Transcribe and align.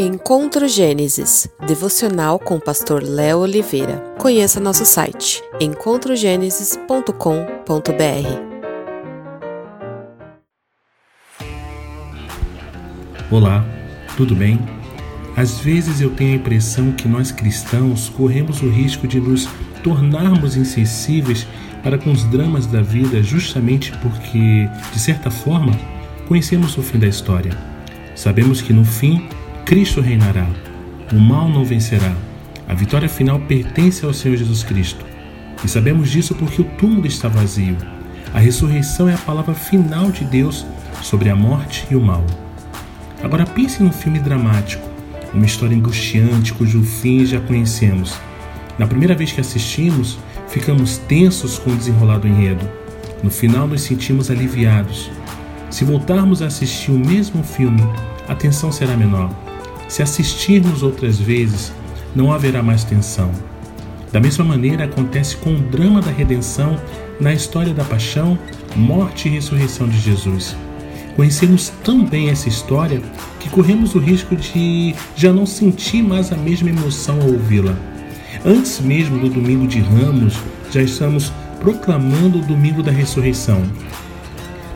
Encontro 0.00 0.68
Gênesis, 0.68 1.48
devocional 1.66 2.38
com 2.38 2.54
o 2.54 2.60
pastor 2.60 3.02
Léo 3.02 3.38
Oliveira. 3.38 3.96
Conheça 4.16 4.60
nosso 4.60 4.84
site 4.84 5.42
encontrogenesis.com.br. 5.60 7.14
Olá, 13.28 13.66
tudo 14.16 14.36
bem? 14.36 14.60
Às 15.36 15.58
vezes 15.58 16.00
eu 16.00 16.10
tenho 16.10 16.34
a 16.34 16.36
impressão 16.36 16.92
que 16.92 17.08
nós 17.08 17.32
cristãos 17.32 18.08
corremos 18.08 18.62
o 18.62 18.70
risco 18.70 19.08
de 19.08 19.18
nos 19.18 19.48
tornarmos 19.82 20.56
insensíveis 20.56 21.44
para 21.82 21.98
com 21.98 22.12
os 22.12 22.22
dramas 22.26 22.66
da 22.66 22.82
vida 22.82 23.20
justamente 23.20 23.90
porque, 23.98 24.70
de 24.92 25.00
certa 25.00 25.28
forma, 25.28 25.72
conhecemos 26.28 26.78
o 26.78 26.82
fim 26.82 27.00
da 27.00 27.08
história. 27.08 27.50
Sabemos 28.14 28.62
que 28.62 28.72
no 28.72 28.84
fim 28.84 29.28
Cristo 29.68 30.00
reinará. 30.00 30.46
O 31.12 31.20
mal 31.20 31.46
não 31.46 31.62
vencerá. 31.62 32.14
A 32.66 32.72
vitória 32.72 33.06
final 33.06 33.38
pertence 33.38 34.02
ao 34.02 34.14
Senhor 34.14 34.34
Jesus 34.34 34.62
Cristo. 34.62 35.04
E 35.62 35.68
sabemos 35.68 36.08
disso 36.08 36.34
porque 36.34 36.62
o 36.62 36.64
túmulo 36.64 37.06
está 37.06 37.28
vazio. 37.28 37.76
A 38.32 38.38
ressurreição 38.38 39.10
é 39.10 39.14
a 39.14 39.18
palavra 39.18 39.52
final 39.52 40.10
de 40.10 40.24
Deus 40.24 40.64
sobre 41.02 41.28
a 41.28 41.36
morte 41.36 41.86
e 41.90 41.94
o 41.94 42.00
mal. 42.00 42.24
Agora 43.22 43.44
pense 43.44 43.82
num 43.82 43.92
filme 43.92 44.18
dramático, 44.18 44.88
uma 45.34 45.44
história 45.44 45.76
angustiante 45.76 46.54
cujo 46.54 46.82
fim 46.82 47.26
já 47.26 47.38
conhecemos. 47.38 48.18
Na 48.78 48.86
primeira 48.86 49.14
vez 49.14 49.32
que 49.32 49.42
assistimos, 49.42 50.18
ficamos 50.48 50.96
tensos 50.96 51.58
com 51.58 51.72
o 51.72 51.76
desenrolar 51.76 52.20
do 52.20 52.26
enredo. 52.26 52.66
No 53.22 53.30
final, 53.30 53.68
nos 53.68 53.82
sentimos 53.82 54.30
aliviados. 54.30 55.10
Se 55.68 55.84
voltarmos 55.84 56.40
a 56.40 56.46
assistir 56.46 56.90
o 56.90 56.98
mesmo 56.98 57.44
filme, 57.44 57.82
a 58.26 58.34
tensão 58.34 58.72
será 58.72 58.96
menor. 58.96 59.30
Se 59.88 60.02
assistirmos 60.02 60.82
outras 60.82 61.18
vezes, 61.18 61.72
não 62.14 62.32
haverá 62.32 62.62
mais 62.62 62.84
tensão. 62.84 63.30
Da 64.12 64.20
mesma 64.20 64.44
maneira 64.44 64.84
acontece 64.84 65.36
com 65.36 65.54
o 65.54 65.60
drama 65.60 66.00
da 66.00 66.10
redenção 66.10 66.78
na 67.20 67.32
história 67.32 67.74
da 67.74 67.84
paixão, 67.84 68.38
morte 68.76 69.28
e 69.28 69.32
ressurreição 69.32 69.88
de 69.88 69.98
Jesus. 69.98 70.56
Conhecemos 71.16 71.72
tão 71.82 72.04
bem 72.04 72.30
essa 72.30 72.48
história 72.48 73.02
que 73.40 73.50
corremos 73.50 73.94
o 73.94 73.98
risco 73.98 74.36
de 74.36 74.94
já 75.16 75.32
não 75.32 75.44
sentir 75.44 76.02
mais 76.02 76.32
a 76.32 76.36
mesma 76.36 76.68
emoção 76.68 77.20
ao 77.20 77.28
ouvi-la. 77.28 77.74
Antes 78.44 78.80
mesmo 78.80 79.18
do 79.18 79.28
domingo 79.28 79.66
de 79.66 79.80
Ramos, 79.80 80.34
já 80.70 80.80
estamos 80.80 81.32
proclamando 81.60 82.38
o 82.38 82.44
domingo 82.44 82.82
da 82.82 82.92
ressurreição. 82.92 83.62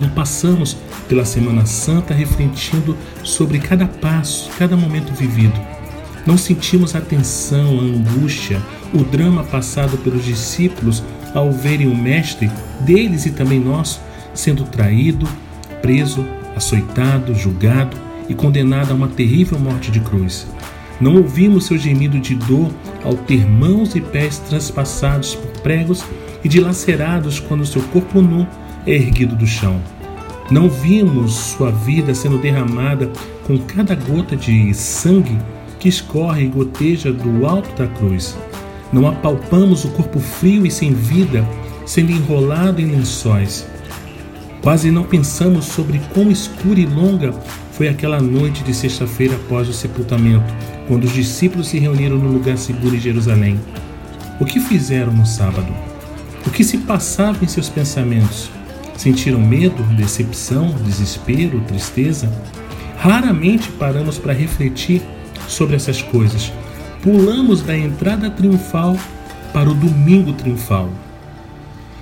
Não 0.00 0.08
passamos 0.10 0.76
pela 1.08 1.24
Semana 1.24 1.66
Santa 1.66 2.12
refletindo 2.12 2.96
sobre 3.24 3.58
cada 3.58 3.86
passo, 3.86 4.50
cada 4.58 4.76
momento 4.76 5.12
vivido. 5.12 5.58
Não 6.26 6.36
sentimos 6.36 6.94
a 6.94 7.00
tensão, 7.00 7.78
a 7.78 7.82
angústia, 7.82 8.62
o 8.92 9.02
drama 9.02 9.42
passado 9.44 9.96
pelos 9.98 10.24
discípulos 10.24 11.02
ao 11.34 11.50
verem 11.50 11.86
o 11.86 11.96
Mestre, 11.96 12.50
deles 12.80 13.26
e 13.26 13.30
também 13.30 13.58
nosso, 13.58 14.00
sendo 14.34 14.64
traído, 14.64 15.26
preso, 15.80 16.24
açoitado, 16.54 17.34
julgado 17.34 17.96
e 18.28 18.34
condenado 18.34 18.90
a 18.90 18.94
uma 18.94 19.08
terrível 19.08 19.58
morte 19.58 19.90
de 19.90 20.00
cruz. 20.00 20.46
Não 21.00 21.16
ouvimos 21.16 21.66
seu 21.66 21.78
gemido 21.78 22.18
de 22.18 22.34
dor 22.34 22.72
ao 23.04 23.14
ter 23.14 23.46
mãos 23.46 23.94
e 23.94 24.00
pés 24.00 24.38
transpassados 24.38 25.34
por 25.34 25.62
pregos 25.62 26.04
e 26.42 26.48
dilacerados 26.48 27.38
quando 27.38 27.64
seu 27.64 27.82
corpo 27.84 28.20
nu 28.20 28.46
é 28.86 28.94
erguido 28.94 29.36
do 29.36 29.46
chão. 29.46 29.80
Não 30.50 30.70
vimos 30.70 31.34
sua 31.34 31.70
vida 31.70 32.14
sendo 32.14 32.38
derramada 32.38 33.10
com 33.46 33.58
cada 33.58 33.94
gota 33.94 34.34
de 34.34 34.72
sangue 34.72 35.36
que 35.78 35.90
escorre 35.90 36.44
e 36.44 36.48
goteja 36.48 37.12
do 37.12 37.46
alto 37.46 37.70
da 37.76 37.86
cruz. 37.86 38.34
Não 38.90 39.06
apalpamos 39.06 39.84
o 39.84 39.90
corpo 39.90 40.18
frio 40.18 40.64
e 40.64 40.70
sem 40.70 40.94
vida 40.94 41.46
sendo 41.84 42.12
enrolado 42.12 42.80
em 42.80 42.86
lençóis. 42.86 43.66
Quase 44.62 44.90
não 44.90 45.04
pensamos 45.04 45.66
sobre 45.66 46.00
quão 46.14 46.30
escura 46.30 46.80
e 46.80 46.86
longa 46.86 47.32
foi 47.72 47.88
aquela 47.88 48.20
noite 48.20 48.64
de 48.64 48.72
sexta-feira 48.72 49.36
após 49.36 49.68
o 49.68 49.72
sepultamento, 49.74 50.52
quando 50.86 51.04
os 51.04 51.12
discípulos 51.12 51.68
se 51.68 51.78
reuniram 51.78 52.16
no 52.16 52.32
lugar 52.32 52.56
seguro 52.56 52.96
em 52.96 53.00
Jerusalém. 53.00 53.60
O 54.40 54.46
que 54.46 54.60
fizeram 54.60 55.12
no 55.12 55.26
sábado? 55.26 55.72
O 56.46 56.50
que 56.50 56.64
se 56.64 56.78
passava 56.78 57.44
em 57.44 57.48
seus 57.48 57.68
pensamentos? 57.68 58.50
Sentiram 58.98 59.40
medo, 59.40 59.80
decepção, 59.94 60.74
desespero, 60.84 61.60
tristeza? 61.60 62.28
Raramente 62.98 63.70
paramos 63.70 64.18
para 64.18 64.32
refletir 64.32 65.00
sobre 65.46 65.76
essas 65.76 66.02
coisas. 66.02 66.52
Pulamos 67.00 67.62
da 67.62 67.78
entrada 67.78 68.28
triunfal 68.28 68.96
para 69.52 69.70
o 69.70 69.74
domingo 69.74 70.32
triunfal. 70.32 70.90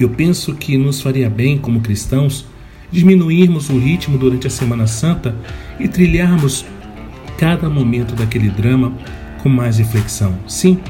Eu 0.00 0.10
penso 0.10 0.52
que 0.54 0.76
nos 0.76 1.00
faria 1.00 1.30
bem, 1.30 1.58
como 1.58 1.80
cristãos, 1.80 2.44
diminuirmos 2.90 3.70
o 3.70 3.78
ritmo 3.78 4.18
durante 4.18 4.48
a 4.48 4.50
Semana 4.50 4.88
Santa 4.88 5.36
e 5.78 5.86
trilharmos 5.86 6.66
cada 7.38 7.70
momento 7.70 8.16
daquele 8.16 8.50
drama 8.50 8.92
com 9.44 9.48
mais 9.48 9.78
reflexão. 9.78 10.34
Sim, 10.48 10.80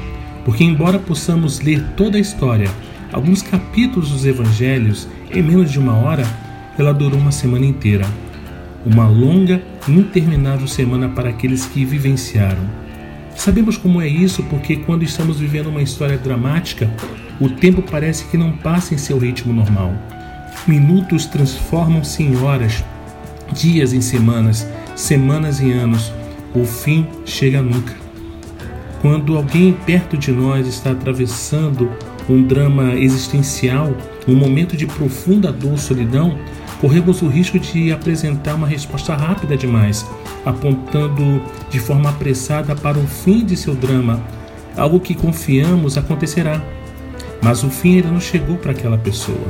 porque, 0.43 0.63
embora 0.63 0.97
possamos 0.97 1.59
ler 1.59 1.83
toda 1.95 2.17
a 2.17 2.21
história, 2.21 2.71
alguns 3.11 3.41
capítulos 3.41 4.09
dos 4.09 4.25
evangelhos 4.25 5.07
em 5.33 5.41
menos 5.41 5.71
de 5.71 5.79
uma 5.79 5.95
hora, 5.95 6.25
ela 6.77 6.93
durou 6.93 7.19
uma 7.19 7.31
semana 7.31 7.65
inteira. 7.65 8.05
Uma 8.85 9.07
longa 9.07 9.61
interminável 9.87 10.67
semana 10.67 11.09
para 11.09 11.29
aqueles 11.29 11.65
que 11.65 11.85
vivenciaram. 11.85 12.81
Sabemos 13.35 13.77
como 13.77 14.01
é 14.01 14.07
isso 14.07 14.43
porque, 14.43 14.77
quando 14.77 15.03
estamos 15.03 15.39
vivendo 15.39 15.67
uma 15.67 15.81
história 15.81 16.17
dramática, 16.17 16.89
o 17.39 17.49
tempo 17.49 17.81
parece 17.81 18.25
que 18.25 18.37
não 18.37 18.51
passa 18.51 18.93
em 18.93 18.97
seu 18.97 19.17
ritmo 19.17 19.53
normal. 19.53 19.93
Minutos 20.67 21.25
transformam-se 21.25 22.21
em 22.21 22.37
horas, 22.37 22.83
dias 23.51 23.93
em 23.93 24.01
semanas, 24.01 24.67
semanas 24.95 25.59
em 25.59 25.71
anos. 25.71 26.13
O 26.53 26.65
fim 26.65 27.07
chega 27.25 27.61
nunca. 27.61 27.93
Quando 29.01 29.35
alguém 29.35 29.73
perto 29.73 30.17
de 30.17 30.31
nós 30.31 30.67
está 30.67 30.91
atravessando 30.91 31.89
um 32.29 32.43
drama 32.43 32.95
existencial, 32.95 33.95
um 34.27 34.35
momento 34.35 34.77
de 34.77 34.85
profunda 34.85 35.51
dor, 35.51 35.77
solidão, 35.77 36.37
corremos 36.79 37.21
o 37.21 37.27
risco 37.27 37.59
de 37.59 37.91
apresentar 37.91 38.55
uma 38.55 38.67
resposta 38.67 39.15
rápida 39.15 39.55
demais, 39.55 40.05
apontando 40.45 41.41
de 41.69 41.79
forma 41.79 42.09
apressada 42.09 42.75
para 42.75 42.97
o 42.97 43.05
fim 43.07 43.45
de 43.45 43.55
seu 43.55 43.75
drama, 43.75 44.21
algo 44.75 44.99
que 44.99 45.13
confiamos 45.13 45.97
acontecerá. 45.97 46.61
Mas 47.41 47.63
o 47.63 47.69
fim 47.69 47.97
ainda 47.97 48.11
não 48.11 48.19
chegou 48.19 48.57
para 48.57 48.71
aquela 48.71 48.97
pessoa. 48.97 49.47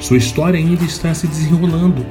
Sua 0.00 0.16
história 0.16 0.58
ainda 0.58 0.84
está 0.84 1.12
se 1.14 1.26
desenrolando. 1.26 2.04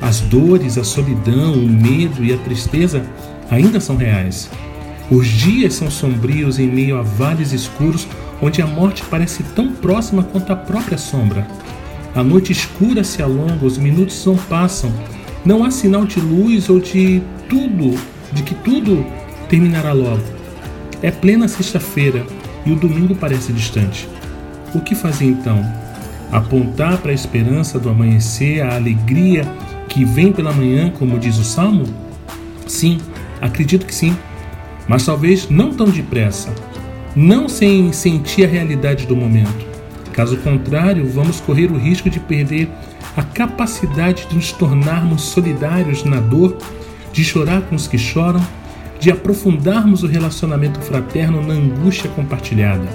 As 0.00 0.20
dores, 0.20 0.76
a 0.76 0.84
solidão, 0.84 1.54
o 1.54 1.68
medo 1.68 2.24
e 2.24 2.32
a 2.32 2.38
tristeza 2.38 3.04
ainda 3.50 3.80
são 3.80 3.96
reais. 3.96 4.50
Os 5.10 5.28
dias 5.28 5.74
são 5.74 5.90
sombrios 5.90 6.58
em 6.58 6.66
meio 6.66 6.98
a 6.98 7.02
vales 7.02 7.52
escuros 7.52 8.08
onde 8.40 8.60
a 8.60 8.66
morte 8.66 9.02
parece 9.10 9.42
tão 9.42 9.72
próxima 9.72 10.22
quanto 10.22 10.52
a 10.52 10.56
própria 10.56 10.98
sombra. 10.98 11.46
A 12.14 12.22
noite 12.22 12.52
escura 12.52 13.04
se 13.04 13.22
alonga, 13.22 13.64
os 13.64 13.78
minutos 13.78 14.24
não 14.24 14.36
passam. 14.36 14.92
Não 15.44 15.64
há 15.64 15.70
sinal 15.70 16.04
de 16.04 16.20
luz 16.20 16.68
ou 16.68 16.80
de 16.80 17.22
tudo, 17.48 17.98
de 18.32 18.42
que 18.42 18.54
tudo 18.54 19.04
terminará 19.48 19.92
logo. 19.92 20.24
É 21.02 21.10
plena 21.10 21.46
sexta-feira 21.46 22.26
e 22.64 22.72
o 22.72 22.76
domingo 22.76 23.14
parece 23.14 23.52
distante. 23.52 24.08
O 24.74 24.80
que 24.80 24.94
fazer 24.94 25.26
então? 25.26 25.62
Apontar 26.32 26.98
para 26.98 27.12
a 27.12 27.14
esperança 27.14 27.78
do 27.78 27.88
amanhecer, 27.88 28.60
a 28.60 28.74
alegria 28.74 29.44
que 29.88 30.04
vem 30.04 30.32
pela 30.32 30.52
manhã, 30.52 30.90
como 30.90 31.18
diz 31.18 31.38
o 31.38 31.44
salmo? 31.44 31.84
Sim, 32.66 32.98
acredito 33.40 33.86
que 33.86 33.94
sim, 33.94 34.16
mas 34.88 35.04
talvez 35.04 35.48
não 35.48 35.72
tão 35.72 35.88
depressa 35.88 36.52
não 37.16 37.48
sem 37.48 37.90
sentir 37.94 38.44
a 38.44 38.48
realidade 38.48 39.06
do 39.06 39.16
momento. 39.16 39.64
Caso 40.12 40.36
contrário, 40.36 41.08
vamos 41.08 41.40
correr 41.40 41.72
o 41.72 41.78
risco 41.78 42.10
de 42.10 42.20
perder 42.20 42.68
a 43.16 43.22
capacidade 43.22 44.26
de 44.28 44.34
nos 44.34 44.52
tornarmos 44.52 45.22
solidários 45.22 46.04
na 46.04 46.20
dor, 46.20 46.58
de 47.14 47.24
chorar 47.24 47.62
com 47.62 47.74
os 47.74 47.88
que 47.88 47.96
choram, 47.96 48.46
de 49.00 49.10
aprofundarmos 49.10 50.02
o 50.02 50.06
relacionamento 50.06 50.78
fraterno 50.80 51.40
na 51.40 51.54
angústia 51.54 52.10
compartilhada. 52.10 52.86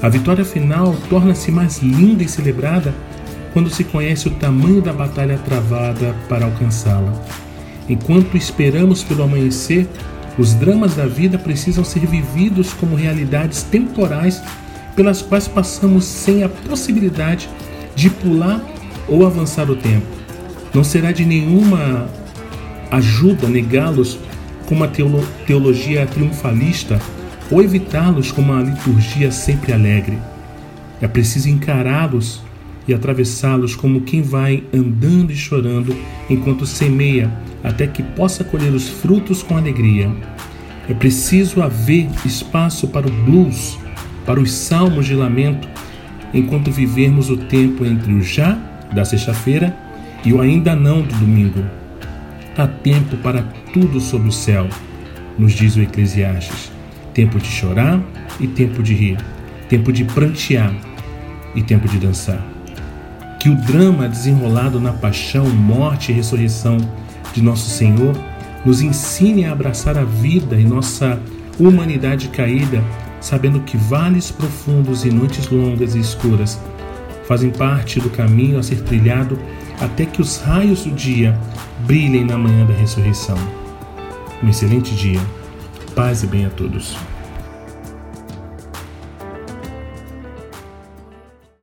A 0.00 0.08
vitória 0.08 0.44
final 0.44 0.96
torna-se 1.10 1.50
mais 1.52 1.78
linda 1.78 2.22
e 2.22 2.28
celebrada 2.28 2.94
quando 3.52 3.68
se 3.68 3.84
conhece 3.84 4.28
o 4.28 4.32
tamanho 4.32 4.80
da 4.80 4.94
batalha 4.94 5.36
travada 5.38 6.14
para 6.26 6.46
alcançá-la. 6.46 7.12
Enquanto 7.88 8.36
esperamos 8.36 9.02
pelo 9.02 9.22
amanhecer, 9.22 9.86
os 10.38 10.54
dramas 10.54 10.94
da 10.94 11.06
vida 11.06 11.38
precisam 11.38 11.84
ser 11.84 12.06
vividos 12.06 12.72
como 12.72 12.96
realidades 12.96 13.62
temporais 13.62 14.42
pelas 14.96 15.22
quais 15.22 15.46
passamos 15.46 16.04
sem 16.04 16.42
a 16.42 16.48
possibilidade 16.48 17.48
de 17.94 18.08
pular 18.08 18.60
ou 19.08 19.26
avançar 19.26 19.70
o 19.70 19.76
tempo. 19.76 20.06
Não 20.72 20.82
será 20.82 21.12
de 21.12 21.24
nenhuma 21.24 22.08
ajuda 22.90 23.48
negá-los 23.48 24.18
com 24.66 24.74
uma 24.74 24.88
teologia 25.46 26.06
triunfalista 26.06 27.00
ou 27.50 27.62
evitá-los 27.62 28.32
com 28.32 28.40
uma 28.40 28.62
liturgia 28.62 29.30
sempre 29.30 29.72
alegre. 29.72 30.18
É 31.00 31.08
preciso 31.08 31.48
encará-los 31.48 32.40
e 32.86 32.94
atravessá-los 32.94 33.74
como 33.74 34.02
quem 34.02 34.22
vai 34.22 34.62
andando 34.74 35.32
e 35.32 35.36
chorando 35.36 35.94
enquanto 36.28 36.66
semeia, 36.66 37.30
até 37.62 37.86
que 37.86 38.02
possa 38.02 38.42
colher 38.42 38.72
os 38.72 38.88
frutos 38.88 39.42
com 39.42 39.56
alegria. 39.56 40.10
É 40.88 40.94
preciso 40.94 41.62
haver 41.62 42.08
espaço 42.24 42.88
para 42.88 43.06
o 43.06 43.10
blues, 43.10 43.78
para 44.26 44.40
os 44.40 44.52
salmos 44.52 45.06
de 45.06 45.14
lamento, 45.14 45.68
enquanto 46.34 46.70
vivermos 46.70 47.30
o 47.30 47.36
tempo 47.36 47.84
entre 47.84 48.12
o 48.12 48.22
já 48.22 48.58
da 48.92 49.04
sexta-feira 49.04 49.76
e 50.24 50.32
o 50.32 50.40
ainda 50.40 50.74
não 50.74 51.02
do 51.02 51.14
domingo. 51.14 51.64
Há 52.56 52.66
tempo 52.66 53.16
para 53.18 53.42
tudo 53.72 54.00
sob 54.00 54.28
o 54.28 54.32
céu, 54.32 54.68
nos 55.38 55.52
diz 55.52 55.76
o 55.76 55.82
Eclesiastes. 55.82 56.70
Tempo 57.14 57.38
de 57.38 57.46
chorar 57.46 58.00
e 58.40 58.46
tempo 58.46 58.82
de 58.82 58.94
rir, 58.94 59.18
tempo 59.68 59.92
de 59.92 60.04
prantear 60.04 60.74
e 61.54 61.62
tempo 61.62 61.86
de 61.88 61.98
dançar. 61.98 62.51
Que 63.42 63.48
o 63.48 63.56
drama 63.56 64.08
desenrolado 64.08 64.78
na 64.78 64.92
paixão, 64.92 65.50
morte 65.50 66.12
e 66.12 66.14
ressurreição 66.14 66.76
de 67.32 67.42
nosso 67.42 67.68
Senhor 67.70 68.14
nos 68.64 68.80
ensine 68.80 69.46
a 69.46 69.50
abraçar 69.50 69.98
a 69.98 70.04
vida 70.04 70.54
e 70.54 70.62
nossa 70.62 71.18
humanidade 71.58 72.28
caída, 72.28 72.80
sabendo 73.20 73.58
que 73.62 73.76
vales 73.76 74.30
profundos 74.30 75.04
e 75.04 75.10
noites 75.10 75.48
longas 75.48 75.96
e 75.96 75.98
escuras 75.98 76.60
fazem 77.26 77.50
parte 77.50 77.98
do 77.98 78.10
caminho 78.10 78.60
a 78.60 78.62
ser 78.62 78.80
trilhado 78.82 79.36
até 79.80 80.06
que 80.06 80.22
os 80.22 80.36
raios 80.38 80.84
do 80.84 80.92
dia 80.92 81.36
brilhem 81.84 82.24
na 82.24 82.38
manhã 82.38 82.64
da 82.64 82.74
ressurreição. 82.74 83.36
Um 84.40 84.50
excelente 84.50 84.94
dia. 84.94 85.20
Paz 85.96 86.22
e 86.22 86.28
bem 86.28 86.46
a 86.46 86.50
todos. 86.50 86.96